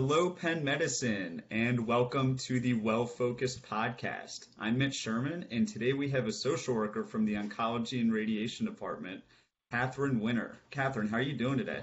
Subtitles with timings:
[0.00, 4.46] Hello, Penn Medicine, and welcome to the Well Focused Podcast.
[4.56, 8.64] I'm Mitch Sherman, and today we have a social worker from the Oncology and Radiation
[8.64, 9.24] Department,
[9.72, 10.56] Katharine Winner.
[10.70, 11.80] Katharine, how are you doing today?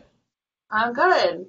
[0.71, 1.45] I'm good.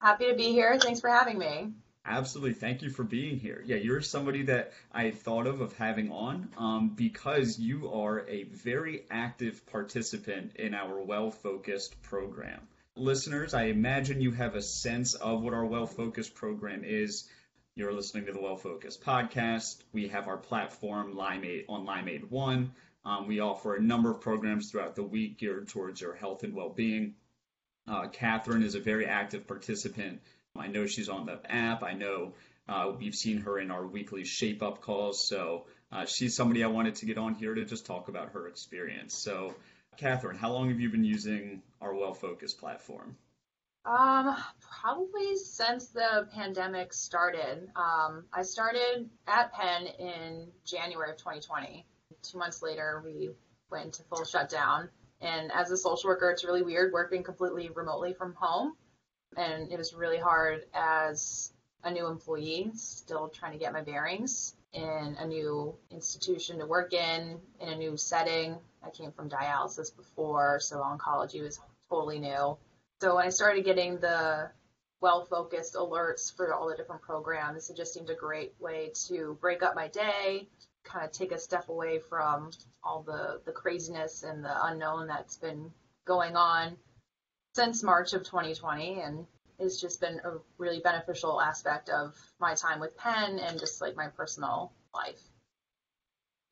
[0.00, 0.76] Happy to be here.
[0.80, 1.70] Thanks for having me.
[2.04, 2.54] Absolutely.
[2.54, 3.62] Thank you for being here.
[3.64, 8.42] Yeah, you're somebody that I thought of of having on um, because you are a
[8.42, 12.66] very active participant in our well focused program
[12.98, 17.28] listeners, I imagine you have a sense of what our Well Focused program is.
[17.74, 19.76] You're listening to the Well Focused podcast.
[19.92, 22.72] We have our platform Limeade on Limeade One.
[23.04, 26.54] Um, we offer a number of programs throughout the week geared towards your health and
[26.54, 27.14] well-being.
[27.86, 30.20] Uh, Katharine is a very active participant.
[30.56, 31.82] I know she's on the app.
[31.82, 32.34] I know
[32.68, 35.26] uh, we've seen her in our weekly shape up calls.
[35.26, 38.48] So uh, she's somebody I wanted to get on here to just talk about her
[38.48, 39.14] experience.
[39.14, 39.54] So
[39.98, 43.16] Katharine, how long have you been using our Well Focus platform?
[43.84, 47.68] Um, probably since the pandemic started.
[47.74, 51.84] Um, I started at Penn in January of 2020.
[52.22, 53.30] Two months later, we
[53.72, 54.88] went into full shutdown.
[55.20, 58.74] And as a social worker, it's really weird working completely remotely from home.
[59.36, 64.54] And it was really hard as a new employee, still trying to get my bearings
[64.72, 68.56] in a new institution to work in, in a new setting.
[68.82, 71.58] I came from dialysis before, so oncology was
[71.90, 72.56] totally new.
[73.00, 74.50] So when I started getting the
[75.00, 79.38] well focused alerts for all the different programs, it just seemed a great way to
[79.40, 80.48] break up my day,
[80.84, 82.50] kind of take a step away from
[82.82, 85.70] all the, the craziness and the unknown that's been
[86.06, 86.76] going on
[87.54, 89.00] since March of 2020.
[89.00, 89.26] And
[89.58, 93.96] it's just been a really beneficial aspect of my time with Penn and just like
[93.96, 95.20] my personal life.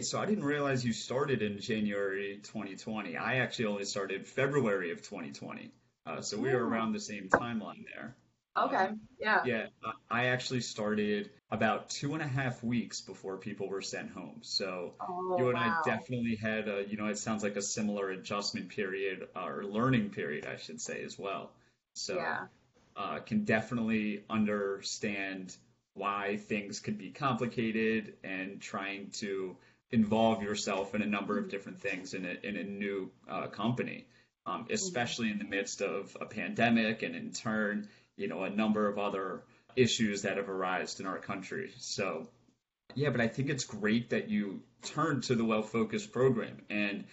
[0.00, 3.16] So I didn't realize you started in January 2020.
[3.16, 5.70] I actually only started February of 2020.
[6.04, 6.68] Uh, so we were oh.
[6.68, 8.14] around the same timeline there.
[8.56, 8.76] Okay.
[8.76, 9.42] Um, yeah.
[9.44, 9.66] Yeah.
[10.10, 14.38] I actually started about two and a half weeks before people were sent home.
[14.42, 15.82] So oh, you and wow.
[15.84, 20.10] I definitely had a, you know, it sounds like a similar adjustment period or learning
[20.10, 21.50] period, I should say, as well.
[21.94, 22.46] So yeah.
[22.96, 25.56] Uh, can definitely understand
[25.94, 29.56] why things could be complicated and trying to
[29.90, 34.06] involve yourself in a number of different things in a, in a new uh, company,
[34.44, 34.72] um, mm-hmm.
[34.72, 38.98] especially in the midst of a pandemic and in turn, you know, a number of
[38.98, 39.42] other
[39.76, 41.72] issues that have arisen in our country.
[41.78, 42.28] So,
[42.94, 46.62] yeah, but I think it's great that you turned to the well focused program.
[46.70, 47.04] And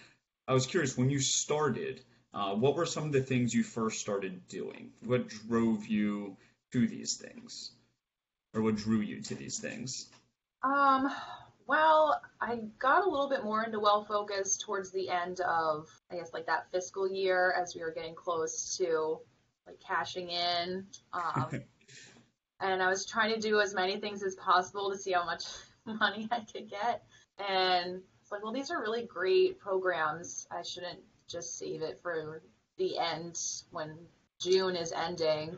[0.48, 2.00] I was curious when you started,
[2.34, 4.90] uh, what were some of the things you first started doing?
[5.04, 6.36] What drove you
[6.72, 7.70] to these things?
[8.52, 10.08] Or what drew you to these things?
[10.62, 11.10] Um,
[11.66, 16.16] well, I got a little bit more into well focused towards the end of, I
[16.16, 19.20] guess, like that fiscal year as we were getting close to
[19.66, 20.86] like cashing in.
[21.12, 21.62] Um,
[22.60, 25.44] and I was trying to do as many things as possible to see how much
[25.86, 27.04] money I could get.
[27.38, 30.46] And it's like, well, these are really great programs.
[30.50, 32.42] I shouldn't just save it for
[32.78, 33.38] the end
[33.70, 33.96] when
[34.40, 35.56] June is ending.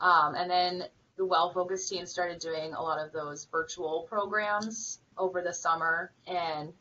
[0.00, 0.84] Um, and then
[1.16, 6.12] the well focused team started doing a lot of those virtual programs over the summer
[6.26, 6.72] and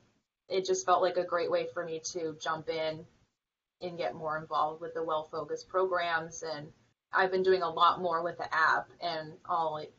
[0.48, 3.06] it just felt like a great way for me to jump in
[3.82, 6.68] and get more involved with the well focused programs and
[7.12, 9.92] I've been doing a lot more with the app and I'll like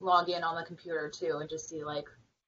[0.00, 2.06] log in on the computer too and just see like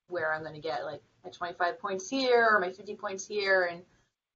[0.09, 3.69] where I'm going to get like my 25 points here or my 50 points here
[3.71, 3.83] and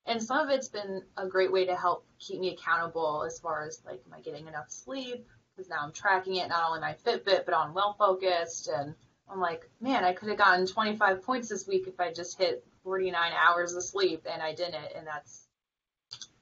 [0.07, 3.67] and some of it's been a great way to help keep me accountable as far
[3.67, 6.95] as like am I getting enough sleep because now I'm tracking it not only my
[7.05, 8.95] Fitbit but on well focused and
[9.31, 12.65] I'm like, man, I could have gotten 25 points this week if I just hit
[12.83, 15.47] 49 hours of sleep and I didn't, and that's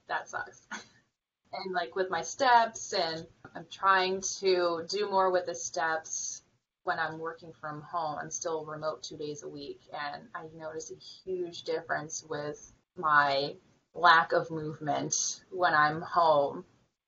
[0.07, 0.65] that sucks.
[0.71, 6.41] and like with my steps, and I'm trying to do more with the steps
[6.83, 8.17] when I'm working from home.
[8.19, 13.55] I'm still remote two days a week, and I notice a huge difference with my
[13.93, 16.65] lack of movement when I'm home,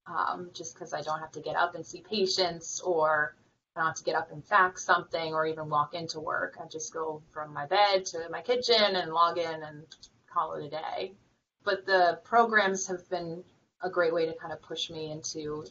[0.08, 3.36] um, just because I don't have to get up and see patients or
[3.76, 6.58] I don't have to get up and fax something or even walk into work.
[6.62, 9.86] I just go from my bed to my kitchen and log in and
[10.32, 11.14] call it a day.
[11.64, 13.44] But the programs have been
[13.82, 15.66] a great way to kind of push me into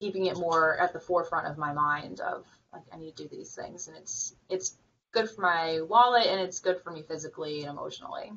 [0.00, 3.28] keeping it more at the forefront of my mind of like I need to do
[3.28, 4.76] these things and it's it's
[5.12, 8.32] good for my wallet and it's good for me physically and emotionally.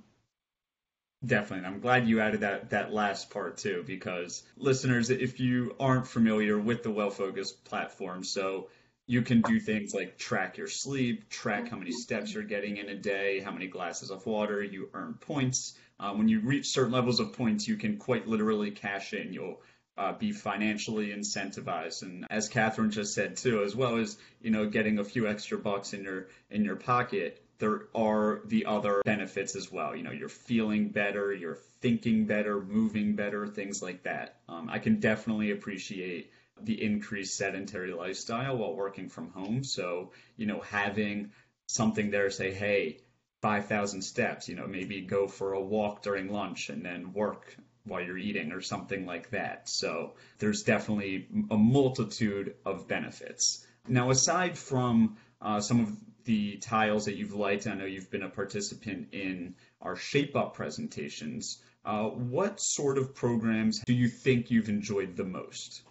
[1.25, 1.65] Definitely.
[1.65, 6.07] And I'm glad you added that that last part too, because listeners, if you aren't
[6.07, 8.69] familiar with the Well Focused platform, so
[9.05, 12.89] you can do things like track your sleep, track how many steps you're getting in
[12.89, 15.77] a day, how many glasses of water, you earn points.
[15.99, 19.31] Uh, when you reach certain levels of points, you can quite literally cash in.
[19.31, 19.61] You'll
[19.97, 22.01] uh, be financially incentivized.
[22.01, 25.59] And as Katharine just said too, as well as you know getting a few extra
[25.59, 29.95] bucks in your in your pocket, there are the other benefits as well.
[29.95, 34.39] You know, you're feeling better, you're thinking better, moving better, things like that.
[34.49, 39.63] Um, I can definitely appreciate the increased sedentary lifestyle while working from home.
[39.63, 41.31] So, you know, having
[41.67, 42.97] something there say, hey,
[43.43, 47.55] 5,000 steps, you know, maybe go for a walk during lunch and then work
[47.85, 49.69] while you're eating or something like that.
[49.69, 53.65] So there's definitely a multitude of benefits.
[53.87, 55.97] Now, aside from uh, some of
[56.31, 60.53] the tiles that you've liked, I know you've been a participant in our Shape Up
[60.53, 61.61] presentations.
[61.83, 65.81] Uh, what sort of programs do you think you've enjoyed the most?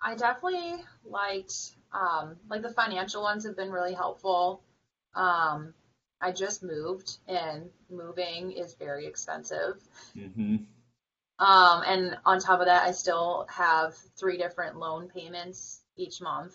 [0.00, 1.54] I definitely liked,
[1.92, 4.62] um, like the financial ones have been really helpful.
[5.16, 5.74] Um,
[6.20, 9.82] I just moved, and moving is very expensive.
[10.16, 10.56] Mm-hmm.
[11.44, 16.54] Um, and on top of that, I still have three different loan payments each month.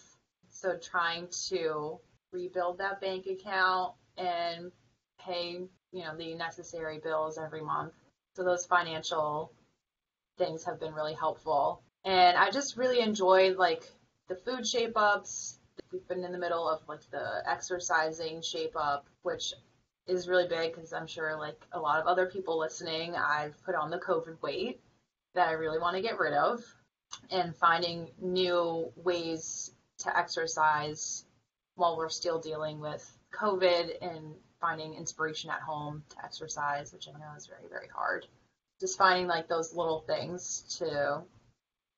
[0.51, 2.00] So trying to
[2.31, 4.71] rebuild that bank account and
[5.19, 5.61] pay,
[5.91, 7.93] you know, the necessary bills every month.
[8.35, 9.51] So those financial
[10.37, 11.81] things have been really helpful.
[12.05, 13.83] And I just really enjoyed like
[14.27, 15.59] the food shape ups.
[15.91, 19.53] We've been in the middle of like the exercising shape up, which
[20.07, 23.75] is really big because I'm sure like a lot of other people listening, I've put
[23.75, 24.81] on the COVID weight
[25.35, 26.63] that I really want to get rid of
[27.29, 31.25] and finding new ways to exercise
[31.79, 37.17] while we're still dealing with COVID and finding inspiration at home to exercise, which I
[37.17, 38.27] know is very, very hard.
[38.79, 41.23] Just finding like those little things to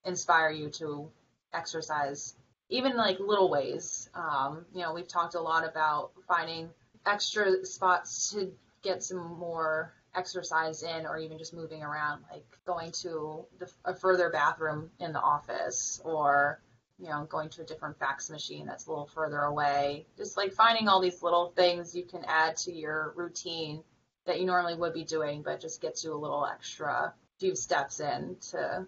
[0.06, 1.10] inspire you to
[1.54, 2.36] exercise,
[2.70, 4.10] even like little ways.
[4.14, 6.70] Um, you know, we've talked a lot about finding
[7.06, 8.52] extra spots to
[8.84, 13.96] get some more exercise in or even just moving around, like going to the, a
[13.96, 16.60] further bathroom in the office or
[17.02, 20.06] you know, going to a different fax machine that's a little further away.
[20.18, 23.84] Just like finding all these little things you can add to your routine
[24.26, 28.00] that you normally would be doing, but just gets you a little extra few steps
[28.00, 28.86] in to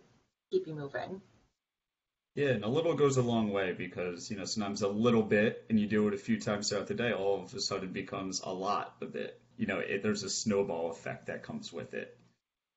[0.51, 1.21] keep you moving.
[2.35, 5.65] Yeah, and a little goes a long way because, you know, sometimes a little bit
[5.69, 8.41] and you do it a few times throughout the day, all of a sudden becomes
[8.43, 9.39] a lot of it.
[9.57, 12.15] You know, it, there's a snowball effect that comes with it.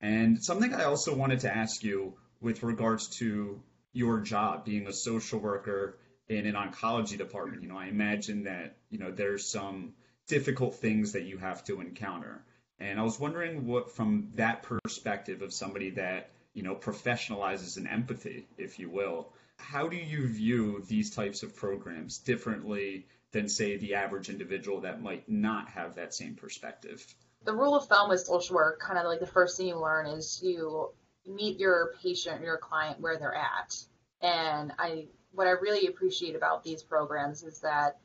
[0.00, 3.62] And something I also wanted to ask you with regards to
[3.96, 5.96] your job being a social worker
[6.28, 9.94] in an oncology department, you know, I imagine that, you know, there's some
[10.28, 12.44] difficult things that you have to encounter.
[12.78, 17.87] And I was wondering what, from that perspective of somebody that, you know, professionalizes in
[17.87, 23.78] empathy, if you will, how do you view these types of programs differently than, say,
[23.78, 27.02] the average individual that might not have that same perspective?
[27.44, 30.06] The rule of thumb with social work, kind of like the first thing you learn
[30.06, 30.90] is you
[31.26, 33.76] meet your patient, your client where they're at.
[34.23, 37.99] And I, what I really appreciate about these programs is that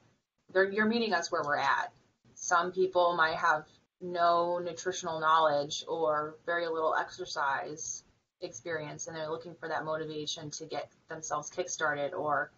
[0.54, 1.92] they're, you're meeting us where we're at.
[2.36, 3.66] Some people might have
[4.02, 8.04] no nutritional knowledge or very little exercise
[8.42, 12.52] experience and they're looking for that motivation to get themselves kickstarted or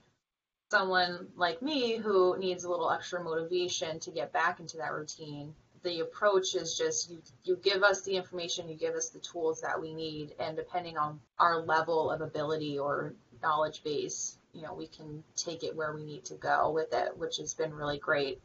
[0.72, 5.54] someone like me who needs a little extra motivation to get back into that routine
[5.84, 9.62] the approach is just you, you give us the information, you give us the tools
[9.62, 14.74] that we need, and depending on our level of ability or knowledge base, you know,
[14.74, 18.00] we can take it where we need to go with it, which has been really
[18.00, 18.42] great.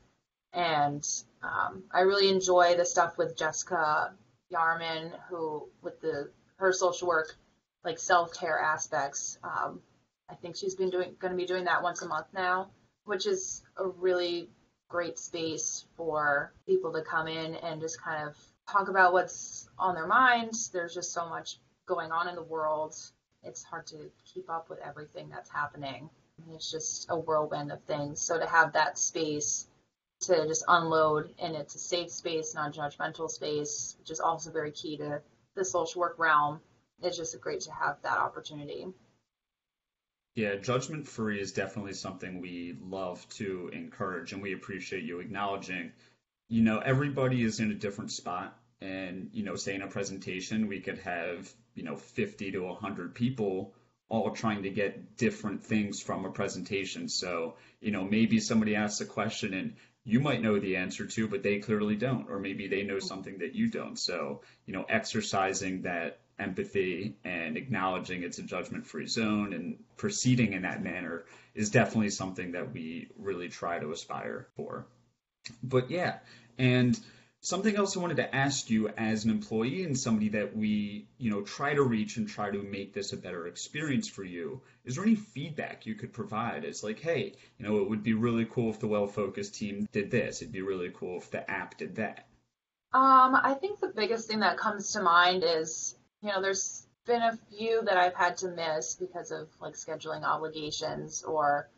[0.53, 1.07] And
[1.43, 4.15] um, I really enjoy the stuff with Jessica
[4.53, 7.37] Yarman, who with the her social work,
[7.85, 9.39] like self care aspects.
[9.45, 9.81] Um,
[10.31, 12.71] I think she's been doing going to be doing that once a month now,
[13.05, 14.49] which is a really
[14.89, 18.37] great space for people to come in and just kind of
[18.71, 20.71] talk about what's on their minds.
[20.71, 22.95] There's just so much going on in the world.
[23.43, 26.11] It's hard to keep up with everything that's happening.
[26.53, 28.21] It's just a whirlwind of things.
[28.21, 29.67] So to have that space
[30.21, 34.97] to just unload and it's a safe space, non-judgmental space, which is also very key
[34.97, 35.21] to
[35.55, 36.61] the social work realm.
[37.03, 38.87] It's just great to have that opportunity.
[40.39, 45.91] Yeah, judgment free is definitely something we love to encourage, and we appreciate you acknowledging.
[46.49, 50.69] You know, everybody is in a different spot, and you know, say in a presentation,
[50.69, 53.75] we could have you know 50 to 100 people
[54.09, 57.09] all trying to get different things from a presentation.
[57.09, 61.27] So, you know, maybe somebody asks a question and you might know the answer to,
[61.27, 63.99] but they clearly don't, or maybe they know something that you don't.
[63.99, 70.53] So, you know, exercising that empathy and acknowledging it's a judgment free zone and proceeding
[70.53, 74.87] in that manner is definitely something that we really try to aspire for.
[75.63, 76.19] But yeah,
[76.59, 76.99] and
[77.41, 81.31] something else I wanted to ask you as an employee and somebody that we, you
[81.31, 84.61] know, try to reach and try to make this a better experience for you.
[84.85, 86.65] Is there any feedback you could provide?
[86.65, 89.89] It's like, hey, you know, it would be really cool if the well focused team
[89.93, 90.43] did this.
[90.43, 92.27] It'd be really cool if the app did that.
[92.93, 97.23] Um, I think the biggest thing that comes to mind is, you know, there's been
[97.23, 101.71] a few that I've had to miss because of like scheduling obligations or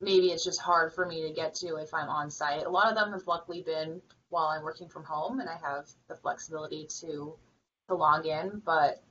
[0.00, 2.64] maybe it's just hard for me to get to if I'm on site.
[2.64, 5.86] A lot of them have luckily been while I'm working from home and I have
[6.08, 7.36] the flexibility to
[7.88, 9.02] to log in, but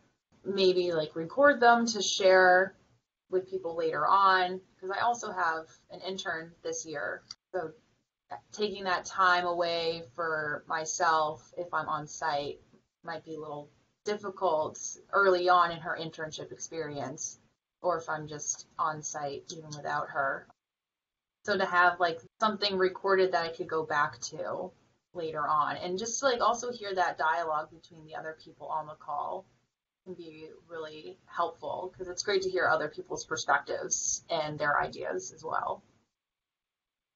[0.44, 2.76] maybe like record them to share
[3.30, 7.24] with people later on because I also have an intern this year.
[7.54, 7.72] So
[8.52, 12.60] taking that time away for myself if I'm on site
[13.04, 13.70] might be a little
[14.06, 14.80] difficult
[15.12, 17.40] early on in her internship experience
[17.82, 20.48] or if I'm just on site even without her.
[21.44, 24.72] So to have like something recorded that I could go back to
[25.14, 28.88] later on and just to like also hear that dialogue between the other people on
[28.88, 29.46] the call
[30.06, 35.32] can be really helpful because it's great to hear other people's perspectives and their ideas
[35.34, 35.84] as well.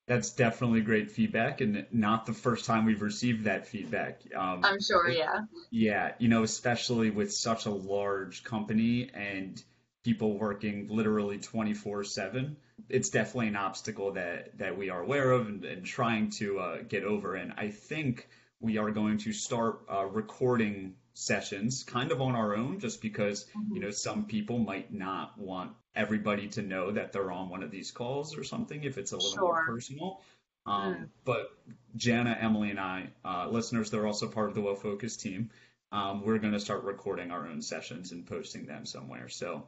[0.09, 4.23] That's definitely great feedback, and not the first time we've received that feedback.
[4.35, 5.41] Um, I'm sure, yeah.
[5.69, 9.63] Yeah, you know, especially with such a large company and
[10.03, 15.47] people working literally 24 7 it's definitely an obstacle that that we are aware of
[15.47, 18.27] and, and trying to uh, get over and i think
[18.61, 23.45] we are going to start uh, recording sessions kind of on our own just because
[23.45, 23.75] mm-hmm.
[23.75, 27.71] you know some people might not want everybody to know that they're on one of
[27.71, 29.41] these calls or something if it's a little sure.
[29.41, 30.21] more personal
[30.65, 31.09] um, mm.
[31.25, 31.51] but
[31.95, 35.49] jana emily and i uh, listeners they're also part of the well focused team
[35.91, 39.63] um, we're going to start recording our own sessions and posting them somewhere so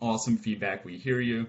[0.00, 0.84] awesome feedback.
[0.84, 1.46] We hear you,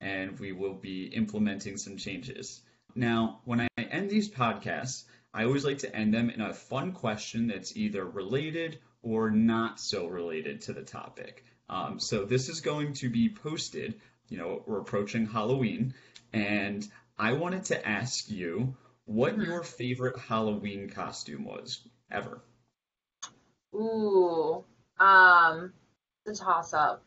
[0.00, 2.60] and we will be implementing some changes.
[2.94, 6.92] Now, when I end these podcasts, I always like to end them in a fun
[6.92, 11.44] question that's either related or not so related to the topic.
[11.68, 14.00] Um, so this is going to be posted.
[14.28, 15.94] You know, we're approaching Halloween,
[16.32, 16.86] and
[17.18, 19.42] I wanted to ask you what mm-hmm.
[19.42, 22.40] your favorite Halloween costume was ever.
[23.74, 24.64] Ooh,
[24.98, 25.72] um,
[26.26, 27.04] the toss up.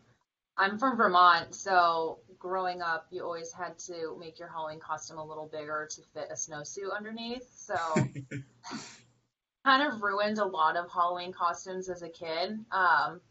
[0.57, 5.25] I'm from Vermont, so growing up, you always had to make your Halloween costume a
[5.25, 7.47] little bigger to fit a snowsuit underneath.
[7.55, 7.73] So
[9.65, 12.59] kind of ruined a lot of Halloween costumes as a kid.
[12.69, 13.21] Um,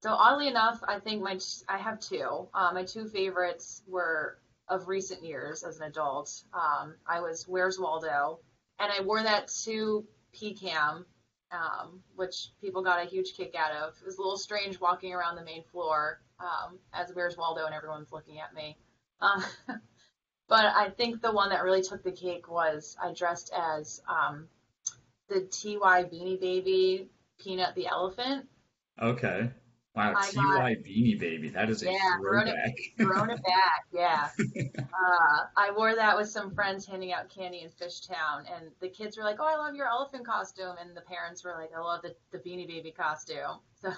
[0.00, 2.46] so oddly enough, I think my I have two.
[2.54, 4.38] Uh, my two favorites were
[4.68, 6.30] of recent years as an adult.
[6.54, 8.38] Um, I was Where's Waldo,
[8.78, 10.06] and I wore that to
[10.40, 11.04] PCAM,
[11.50, 13.94] um, which people got a huge kick out of.
[14.00, 17.74] It was a little strange walking around the main floor um, as Where's Waldo and
[17.74, 18.76] everyone's looking at me.
[19.20, 19.44] Um,
[20.48, 24.48] but I think the one that really took the cake was I dressed as um,
[25.28, 28.46] the TY Beanie Baby Peanut the Elephant.
[29.00, 29.50] Okay.
[29.94, 31.48] Wow, I TY got, Beanie Baby.
[31.48, 32.76] That is a yeah, throwback.
[32.98, 34.28] Thrown it back, yeah.
[34.78, 39.16] uh, I wore that with some friends handing out candy in Fishtown, and the kids
[39.16, 42.02] were like, "Oh, I love your elephant costume," and the parents were like, "I love
[42.02, 43.90] the, the Beanie Baby costume." So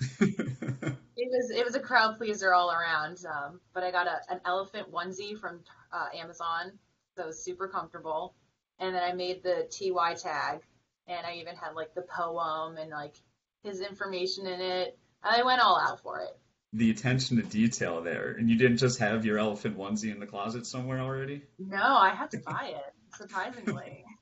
[1.18, 3.18] it was it was a crowd pleaser all around.
[3.26, 5.60] Um, but I got a, an elephant onesie from
[5.92, 6.78] uh, Amazon,
[7.16, 8.34] so it was super comfortable.
[8.78, 10.60] And then I made the TY tag,
[11.08, 13.16] and I even had like the poem and like
[13.64, 14.98] his information in it.
[15.22, 16.38] I went all out for it.
[16.72, 20.26] The attention to detail there, and you didn't just have your elephant onesie in the
[20.26, 21.42] closet somewhere already.
[21.58, 22.94] No, I had to buy it.
[23.16, 24.04] Surprisingly.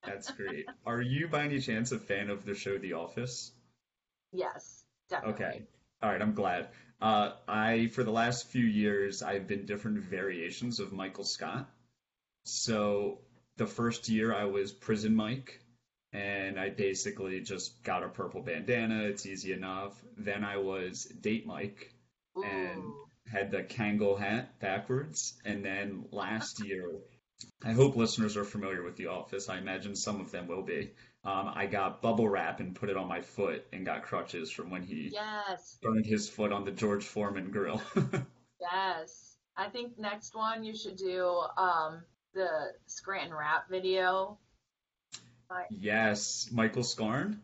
[0.06, 0.66] That's great.
[0.86, 3.50] Are you by any chance a fan of the show The Office?
[4.32, 5.44] Yes, definitely.
[5.44, 5.62] Okay.
[6.02, 6.68] All right, I'm glad.
[7.00, 11.68] Uh, I for the last few years I've been different variations of Michael Scott.
[12.44, 13.18] So
[13.56, 15.60] the first year I was Prison Mike,
[16.12, 19.04] and I basically just got a purple bandana.
[19.04, 19.92] It's easy enough.
[20.16, 21.92] Then I was Date Mike,
[22.36, 22.44] Ooh.
[22.44, 22.82] and
[23.26, 25.34] had the Kangol hat backwards.
[25.44, 26.90] And then last year,
[27.64, 29.48] I hope listeners are familiar with The Office.
[29.48, 30.92] I imagine some of them will be
[31.28, 34.70] um, I got bubble wrap and put it on my foot and got crutches from
[34.70, 35.76] when he yes.
[35.82, 37.82] burned his foot on the George Foreman grill.
[38.60, 39.36] yes.
[39.54, 42.48] I think next one you should do um, the
[42.86, 44.38] Scranton rap video.
[45.70, 47.40] Yes, Michael Scarn.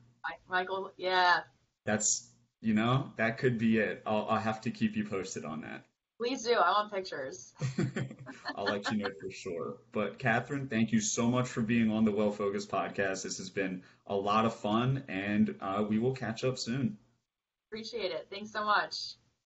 [0.49, 1.41] Michael, yeah.
[1.85, 2.27] That's
[2.63, 4.03] you know that could be it.
[4.07, 5.85] I'll, I'll have to keep you posted on that.
[6.25, 6.55] Please do.
[6.55, 7.53] I want pictures.
[8.57, 9.77] I'll let you know for sure.
[9.93, 13.25] But Katharine, thank you so much for being on the Well Focused podcast.
[13.25, 16.97] This has been a lot of fun, and uh, we will catch up soon.
[17.69, 18.27] Appreciate it.
[18.31, 19.17] Thanks so much.